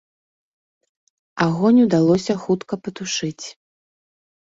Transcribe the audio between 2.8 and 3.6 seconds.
патушыць.